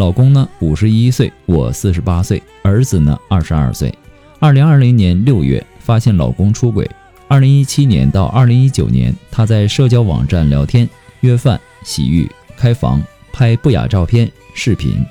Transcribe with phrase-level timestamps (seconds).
[0.00, 3.92] 老公呢，五十一岁，我四十八岁，儿子呢，二十二岁。
[4.38, 6.90] 二零二零年六月发现老公出轨。
[7.28, 10.88] 二零一七年到二零一九年，他在社交网站聊天、
[11.20, 15.04] 约饭、洗浴、开房、拍不雅照片、视频。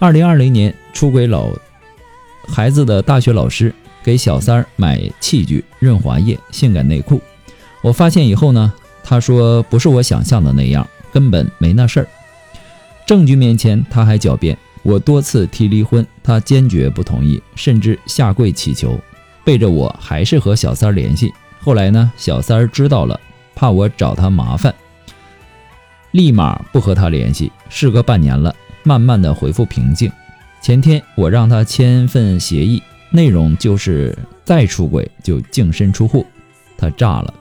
[0.00, 1.50] 二零二零年出轨老
[2.48, 7.20] 孩子的大学老师给小三儿买器具、润滑液、性感内裤。
[7.82, 8.72] 我发现以后呢，
[9.04, 12.08] 他说不是我想象的那样，根本没那事儿。
[13.08, 14.54] 证据面前，他还狡辩。
[14.82, 19.00] 我多次提离婚，他坚决不同意，甚至下跪乞求，
[19.42, 21.32] 背着我还是和小三儿联系。
[21.58, 23.18] 后来呢，小三儿知道了，
[23.54, 24.74] 怕我找他麻烦，
[26.10, 27.50] 立马不和他联系。
[27.70, 30.12] 事隔半年了，慢慢的恢复平静。
[30.60, 34.14] 前天我让他签份协议，内容就是
[34.44, 36.26] 再出轨就净身出户。
[36.76, 37.32] 他炸了，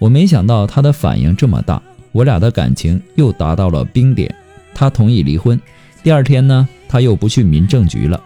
[0.00, 4.34] 我没想到他的反应这么大，我俩的感情又达到了冰点。
[4.74, 5.60] 他同意离婚，
[6.02, 8.22] 第二天呢，他又不去民政局了。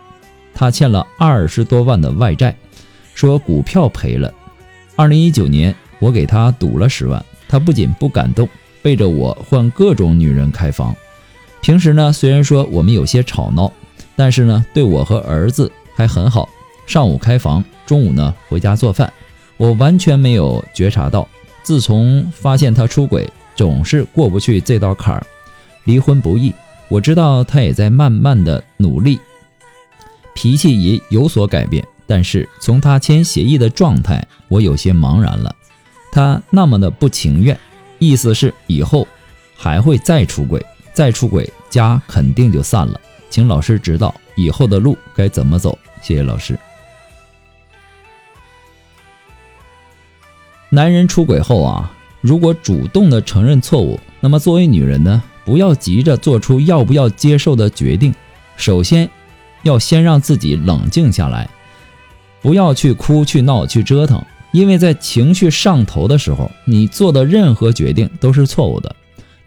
[0.54, 2.56] 他欠了二十多万的外债，
[3.14, 4.32] 说股票赔了。
[4.94, 8.48] 二零一九年，我给他赌了十万，他不仅不感动，
[8.80, 10.96] 背着我换各种女人开房。
[11.60, 13.70] 平时呢，虽然说我们有些吵闹，
[14.14, 16.48] 但是呢，对我和儿子还很好。
[16.86, 19.12] 上午开房，中午呢回家做饭，
[19.56, 21.28] 我完全没有觉察到。
[21.62, 25.26] 自从发现他出轨，总是过不去这道坎儿。
[25.86, 26.52] 离婚不易，
[26.88, 29.18] 我知道他也在慢慢的努力，
[30.34, 31.82] 脾气也有所改变。
[32.06, 35.54] 但是从他签协议的状态，我有些茫然了。
[36.12, 37.58] 他那么的不情愿，
[37.98, 39.08] 意思是以后
[39.56, 43.00] 还会再出轨，再出轨家肯定就散了。
[43.28, 45.76] 请老师指导以后的路该怎么走？
[46.00, 46.58] 谢谢老师。
[50.68, 55.22] 男人出轨后啊，如果主动的承认错误，那么作为女人呢？
[55.46, 58.12] 不要急着做出要不要接受的决定，
[58.56, 59.08] 首先
[59.62, 61.48] 要先让自己冷静下来，
[62.42, 68.94] 不要去哭、去闹、去折腾，因为在情绪上头的时候，你做的任何决定都是错误的。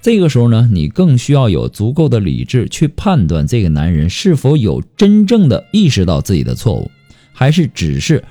[0.02, 6.90] 这个时候呢，你更需要有足够的理智去判断这个男人是否有真正的意识到自己的错误，
[7.34, 8.24] 还是只是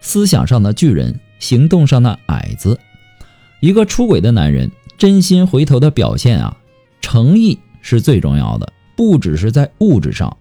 [0.00, 2.78] 思想上的巨人，行动上的矮子。
[3.58, 6.56] 一个出轨的男人真心回头的表现啊！
[7.06, 10.36] 诚意是最重要的，不只是在物质上，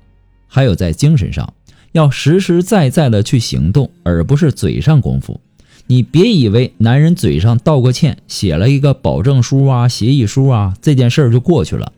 [0.48, 1.54] 还有在精神上，
[1.92, 5.40] 要实实在在的去行动，而不是嘴上功夫。
[5.86, 11.94] 你别以为男人嘴上道个歉，写了一个保证书啊、协议书啊，这件事儿就过去了。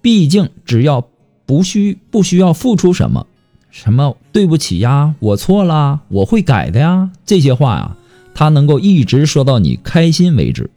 [0.00, 1.06] 毕竟只要
[1.44, 3.26] 不需不需要付出什么，
[3.70, 7.96] 什么对不起呀，我错了，我会改的呀，这些话呀，
[8.34, 10.70] 他能够一直说到你开心为止。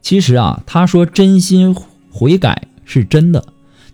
[0.00, 1.74] 其实啊，他说真心。
[2.10, 3.44] 悔改是真的，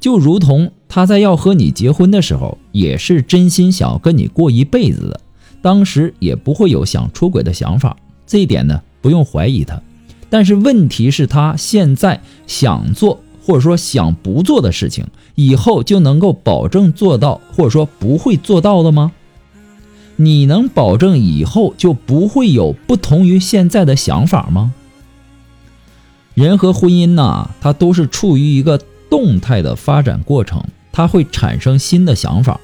[0.01, 5.21] 就如同他在要和你结婚的时候，也是真心想跟你过一辈子的，
[5.61, 9.81] 当时也不会有想出轨的想法，这一点呢不用怀疑他。
[10.31, 19.13] 但是问题是，他现在想做或者说想不做的事情，以后就能够保证做到，或者说不会做到的吗？
[20.17, 24.73] 你能保证以后就不会有不同于现在的想法吗？
[26.35, 28.79] 人和婚姻呐，它都是处于一个
[29.09, 32.61] 动态的发展过程，它会产生新的想法，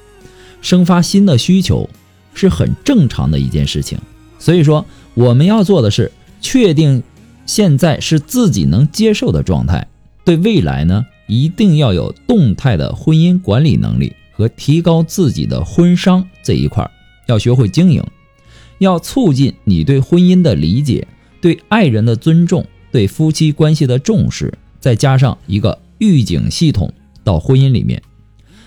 [0.61, 1.89] 生发新的需求，
[2.33, 3.97] 是很正常的一件事情。
[4.37, 7.01] 所以说，我们要做的是确定
[7.45, 9.87] 现在是自己能接受的状态，
[10.25, 16.89] 对未来呢，一定要有动态的婚姻管理能力和提高自己的婚商这一块，
[17.27, 18.03] 要学会经营，
[18.79, 21.07] 要促进你对婚姻的理解，
[21.39, 22.65] 对爱人的尊重。
[22.91, 26.91] 对夫妻关系的重视，再加上一个预警系统
[27.23, 28.01] 到婚姻里面，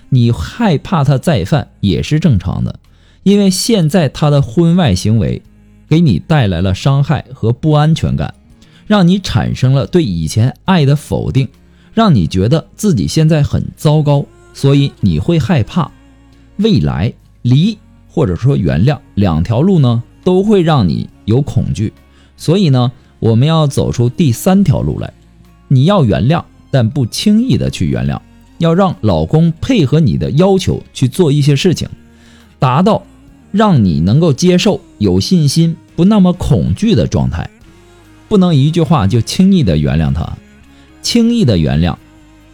[0.09, 2.81] 你害怕他再犯也是正常的，
[3.23, 5.43] 因为现在他的婚外行为
[5.89, 8.35] 给你带来了伤害和不安全感，
[8.87, 11.49] 让你产生了对以前爱的否定，
[11.93, 14.25] 让你觉得自己现在很糟糕，
[14.55, 15.91] 所以你会害怕
[16.57, 17.13] 未来
[17.43, 17.77] 离
[18.09, 21.93] 或者说原谅两条路呢，都会让你有恐惧，
[22.37, 22.91] 所以呢。
[23.21, 25.13] 我们要走出第三条路来，
[25.69, 28.21] 你要原谅，但不轻易的去原谅，
[28.59, 31.89] 要让老公配合你的要求去做一些事情，
[32.59, 33.03] 达到
[33.51, 37.49] 让你能够接受、有信心、不那么恐惧的状态，
[38.29, 40.37] 不能一句话就轻易的原谅他，
[41.01, 41.97] 轻易的原谅，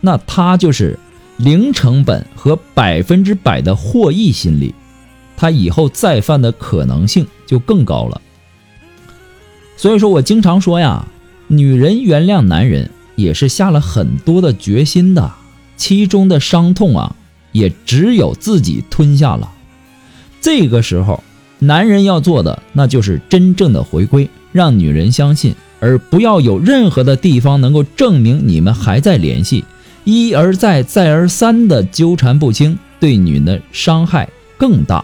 [0.00, 0.98] 那他就是
[1.36, 4.74] 零成本和百分之百的获益心理，
[5.36, 8.20] 他以后再犯的可能性就更高了。
[9.80, 11.08] 所以说我经常说呀，
[11.46, 15.32] 女人原谅男人也是下了很多的决心的，
[15.78, 17.16] 其中的伤痛啊，
[17.52, 19.50] 也只有自己吞下了。
[20.42, 21.24] 这个时候，
[21.60, 29.64] 男人要做的那就是真正的回归，让女人相信，而不要有任何的地方能够证明你们还在联系，
[30.04, 34.28] 一而再，再而三的纠缠不清，对女人的伤害
[34.58, 35.02] 更大。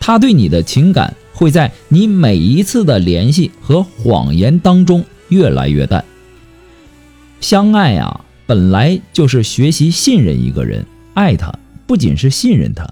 [0.00, 1.14] 他对你的情感。
[1.36, 6.02] 会在你每一次的联系和谎言当中越来越淡。
[7.42, 11.54] 相爱啊，本来就是学习信任一个人，爱他
[11.86, 12.88] 不仅是信任他，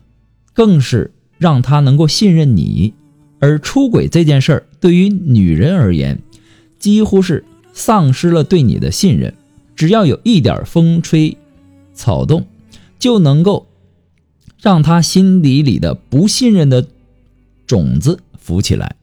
[0.53, 2.93] 更是让他能够信任你。
[3.41, 6.21] 而出轨这件事儿，对于女人而言，
[6.79, 9.35] 几乎是丧失了对你的信任。
[9.75, 11.37] 只要有一点风吹
[11.95, 12.47] 草动，
[12.99, 13.67] 就能够
[14.61, 16.87] 让他心底里的不信任的
[17.67, 18.21] 种子。
[18.45, 18.97] 浮起来，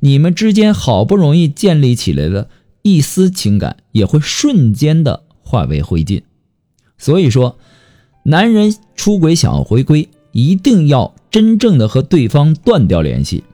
[0.00, 2.48] 你们之间好不容易建立起来的
[2.80, 6.22] 一丝情感，也会瞬间的化为灰烬。
[6.96, 7.58] 所以说，
[8.24, 13.44] 男人出轨想要回归，一定要真正的和对方断掉联系，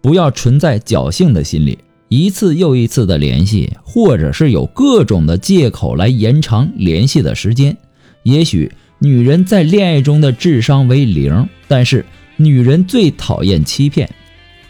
[0.00, 1.78] 不要存在侥幸的心理，
[2.08, 7.76] 一次又一次的联系，或者是有各种的借口来延长联系的时间。
[8.22, 12.06] 也许女人在恋爱中的智商为零，但是
[12.38, 14.08] 女人最讨厌欺骗。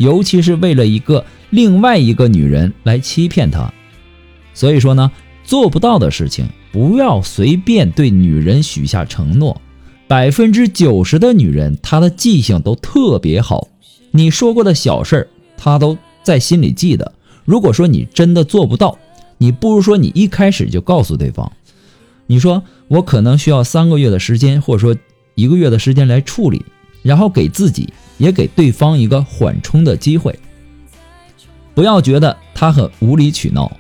[0.03, 3.73] 尤其是为了一个另外一个女人来欺骗他，
[4.53, 5.13] 所以说呢，
[5.45, 9.61] 做不到的事情不要随便对女人许下承诺。
[10.09, 13.69] 百分之九十的女人，她的记性都特别好，
[14.11, 17.13] 你说过的小事儿，她都在心里记得。
[17.45, 18.99] 如果说你真的做不到，
[19.39, 21.53] 你不如说你一开始就告诉对方，
[22.27, 24.97] 你说我可能需要三个月的时间，或者说
[25.37, 26.65] 一个月的时间来处理，
[27.03, 27.89] 然后给自己。
[28.19, 30.39] 也给对方一个缓冲的机会，
[31.75, 33.77] 不要觉得他很无理取闹，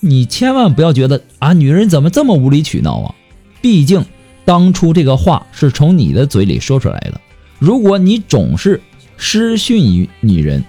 [0.00, 3.14] 你千万不要觉得啊，女人怎么这么无理取闹啊？
[3.60, 4.04] 毕竟
[4.44, 7.20] 当初这个话是从你的嘴里说出来的。
[7.58, 8.80] 如果你总是
[9.16, 10.64] 失信于女人，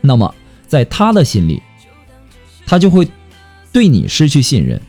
[0.00, 0.34] 那么
[0.66, 1.62] 在他的心里，
[2.66, 3.08] 他就会
[3.72, 4.80] 对你失去信任，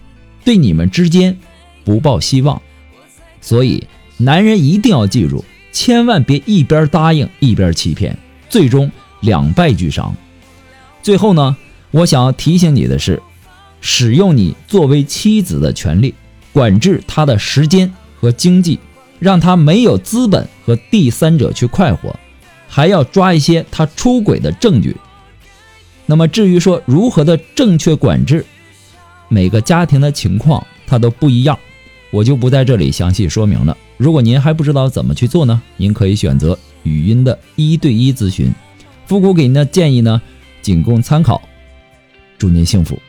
[0.46, 1.38] 对你们之间
[1.84, 2.62] 不抱希望。
[3.42, 3.86] 所以，
[4.18, 5.44] 男人一定要记住。
[5.72, 8.18] 千万别一边答应一边欺骗，
[8.50, 8.92] 最终
[9.22, 10.16] 两败俱伤。
[11.02, 11.56] 最后呢，
[11.92, 13.22] 我想要提醒你的是，
[13.80, 16.14] 使用你作为妻子的权利，
[16.54, 18.80] 管制他的时间和经济，
[19.20, 22.16] 让他没有资本和第三者去快活，
[22.68, 24.96] 还要抓一些他出轨的证据。
[26.06, 28.46] 那么至于说如何的正确管制，
[29.30, 31.58] 每个家庭的情况它都不一样，
[32.12, 33.78] 我就不在这里详细说明了。
[34.02, 35.62] 如果您还不知道怎么去做呢？
[35.78, 38.52] 您可以选择语音的一对一咨询。
[39.06, 40.20] 复古给您的建议呢，
[40.60, 41.40] 仅供参考。
[42.36, 43.00] 祝您幸福。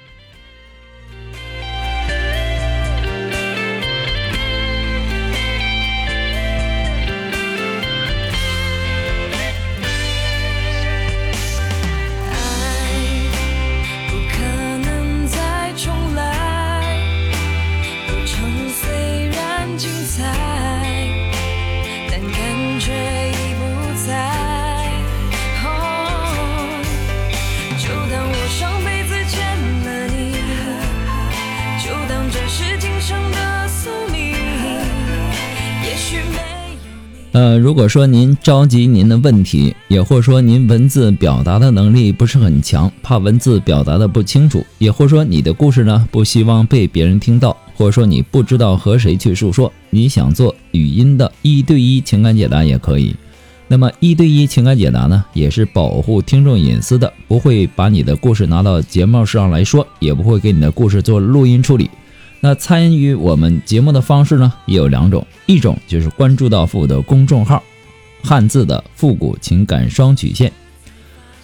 [37.32, 53.16] 呃，如果说您着急您的问题，也或说您文字表达的能力不是很强，怕文字表达的不清楚，也或说你的故事呢不希望被别人听到，或者说你不知道和谁去诉说，你想做语音的一对一情感解答也可以。
[53.66, 61.88] 那么一对一情感解答呢，也是保护听众隐私的，不会把你的故事拿到节目上来说，也不会给你的故事做录音处理。
[62.44, 67.62] 那参与我们节目的方式呢，也有两种，一种就是关注到复古的公众号，
[68.20, 70.52] 汉字的复古情感双曲线。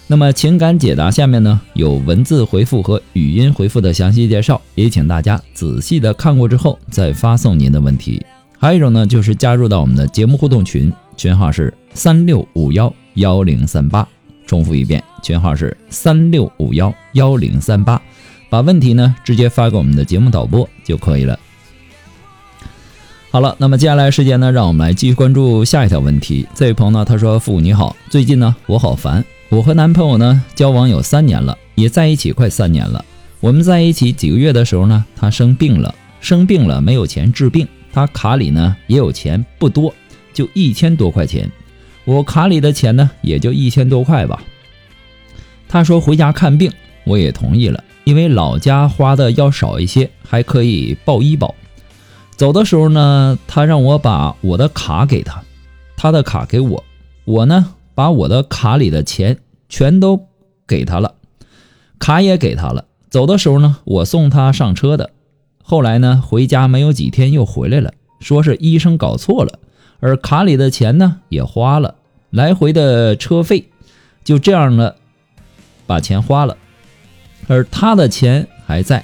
[0.07, 8.21] 那么情感解答下面呢有文字回复和语音回复的详细介绍，也请大家仔细的看过之后再发送您的问题。
[8.57, 14.05] 还有一种呢，就是加入到我们的节目互动群，群号是三六五幺幺零三八。
[14.45, 18.01] 重复一遍，群号是三六五幺幺零三八。
[18.49, 21.39] 把问题呢直接发给我们的节目导播就可以了。
[23.31, 26.47] 好了，那么接下来时间呢，让我们来继续关注下一条问题。
[26.55, 33.05] 这位朋友呢，他说：“父母你好，最近呢我好烦，我和男朋友呢交往有三年了，也在一起快三年了。
[33.39, 39.93] 我们在一起几个月的时候呢，他生病了，生病了没有钱治病。”他卡里呢也有钱，不多，
[40.33, 41.49] 就一千多块钱。
[42.05, 44.41] 我卡里的钱呢也就一千多块吧。
[45.67, 46.71] 他说回家看病，
[47.03, 51.53] 我也同意了，因为老家花的要少一些，还可以报医保。
[52.35, 55.43] 走的时候呢，他让我把我的卡给他，
[55.95, 56.83] 他的卡给我，
[57.25, 59.37] 我呢把我的卡里的钱
[59.69, 60.25] 全都
[60.67, 61.13] 给他了，
[61.99, 62.85] 卡也给他了。
[63.11, 65.11] 走的时候呢，我送他上车的。
[65.61, 69.59] 后来呢，回家没有几天又回来了，说是医生搞错了，
[69.99, 71.93] 而卡里的钱呢也花了，
[72.31, 73.69] 来回的车费
[74.23, 74.95] 就这样了，
[75.85, 76.57] 把钱花了，
[77.49, 79.03] 而他的钱还在。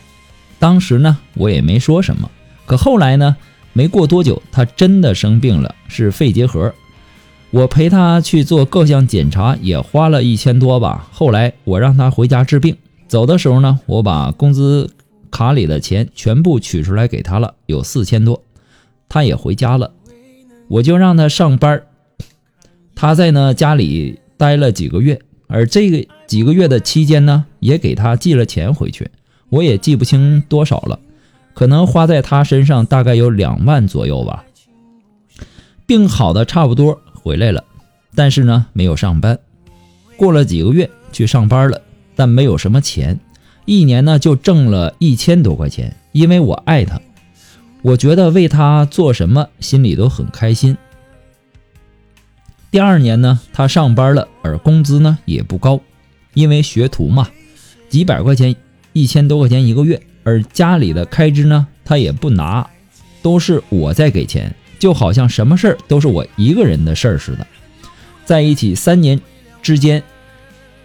[0.58, 2.32] 当时呢，我也没说什么。
[2.66, 3.36] 可后来呢，
[3.74, 6.74] 没过多久，他真的生病了，是肺结核。
[7.52, 11.10] 我陪他去做各项检查，也花了一千多吧。
[11.12, 12.78] 后来我让他回家治病，
[13.10, 14.90] 走的时候呢，我把工资。
[15.32, 18.42] 卡里的钱全部取出来给他了，有四千多，
[19.10, 19.92] 他也回家了，
[20.70, 21.84] 我就让他上班
[22.96, 29.10] 他在呢家里待了几个月，而这个几个月的期间呢，也给他寄了钱回去，
[29.50, 31.00] 我也记不清多少了，
[31.54, 34.44] 可能花在他身上大概有两万左右吧。
[35.86, 37.64] 病好的差不多回来了，
[38.16, 39.38] 但是呢没有上班，
[40.18, 41.82] 过了几个月去上班了，
[42.16, 43.20] 但没有什么钱。
[43.66, 47.00] 一年呢就挣了一千多块钱，因为我爱他，
[47.82, 50.78] 我觉得为他做什么心里都很开心。
[52.76, 55.80] 第二年呢，他上班了，而工资呢也不高，
[56.34, 57.30] 因为学徒嘛，
[57.88, 58.54] 几百块钱，
[58.92, 62.70] 一千多块钱一个月，而家里的开支呢他也不拿，
[63.22, 67.48] 都是我在给钱，就好像什么事儿都是我一个人的事儿似的。
[68.26, 69.22] 在一起三年
[69.62, 70.04] 之间，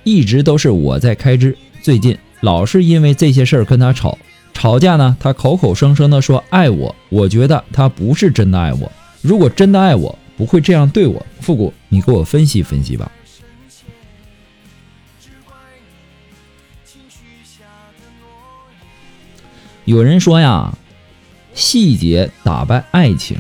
[0.05, 2.17] 一直都是我在开支，最近。
[2.41, 4.17] 老是因为这些事儿跟他吵，
[4.55, 8.93] 吵架呢，他口口声声的说爱我，我觉得他不是真的爱我。
[9.23, 11.27] 如果真的爱我，不会这样对我。
[11.39, 13.13] 复古，你给我分析分析吧。
[19.85, 20.73] 有人说呀，
[21.53, 23.37] 细节打败爱情。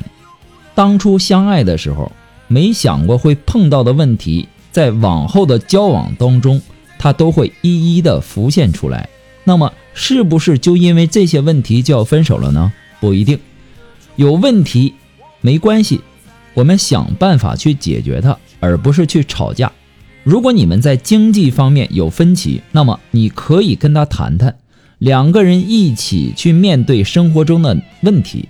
[0.74, 2.12] 当初相爱的时候，
[2.48, 6.60] 没想过会碰到的问题，在往后的交往当中。
[6.98, 9.08] 他都会一一的浮现出来，
[9.44, 12.70] 那么是不是就因为这些问题就要分手了呢？
[13.00, 13.40] 不一定，
[14.16, 14.92] 有问题
[15.40, 16.02] 没关系，
[16.54, 19.70] 我们想办法去解决它，而不是去吵架。
[20.22, 24.54] 如果你们在经济方面有分歧，那么你可以跟他谈谈，
[24.98, 28.48] 两个人一起去面对生活中的问题。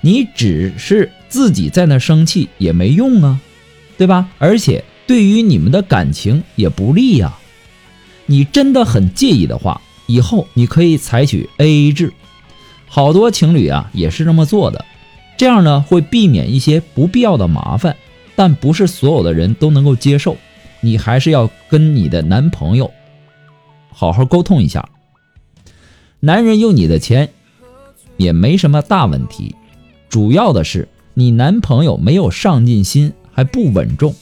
[0.00, 3.40] 你只是自己在那生气也没用啊，
[3.96, 4.28] 对吧？
[4.38, 7.36] 而且对于你们的感情也不利呀。
[8.26, 12.12] 你真的很介意的话，以后你可以采取 A A 制，
[12.86, 14.84] 好多情侣啊也是这么做的，
[15.38, 17.96] 这样呢会避免一些不必要的麻烦，
[18.36, 20.36] 但不是所有的人都能够接受，
[20.80, 22.92] 你还是要跟你的男朋友
[23.90, 24.86] 好好沟通一下。
[26.20, 27.30] 男人用你的钱
[28.16, 29.54] 也没什么大问题，
[30.08, 34.14] 主要的是你男朋友没有上进心，还不稳重，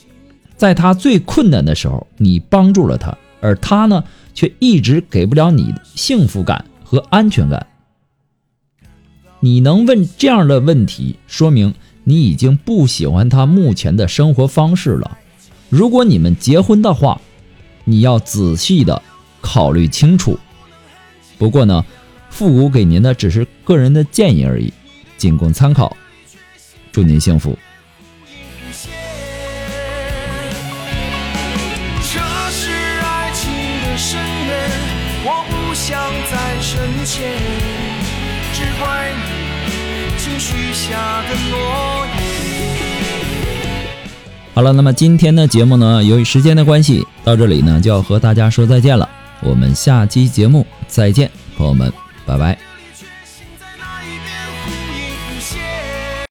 [0.57, 3.17] 在他最困难的时候，你帮助了他。
[3.41, 4.03] 而他呢，
[4.35, 7.67] 却一直给不了你幸福感和安全感。
[9.47, 11.73] 你能问这样的问题，说明
[12.03, 15.19] 你已经不喜欢他目前的生活方式了。
[15.69, 17.21] 如果你们结婚的话，
[17.85, 19.01] 你要仔细的
[19.41, 20.37] 考虑清楚。
[21.39, 21.85] 不过呢，
[22.29, 24.73] 复古给您的只是个人的建议而已，
[25.17, 25.97] 仅供参考。
[26.91, 27.57] 祝您幸福。
[32.03, 32.19] 这
[32.51, 33.53] 是爱情
[33.85, 34.71] 的深渊，
[35.25, 35.97] 我不想
[36.33, 37.96] 再深陷
[38.57, 39.13] 只怪
[39.67, 40.97] 你轻许下
[41.29, 41.59] 的诺
[42.07, 42.25] 言。
[44.55, 49.07] 好了，那么今天的节目呢，由于时间的关系，到这里呢就要和大家说再见了。
[49.43, 51.93] 我们下期节目再见，朋友们，
[52.25, 52.57] 拜拜。